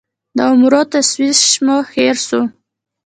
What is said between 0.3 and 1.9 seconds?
د عمرو تشویش مو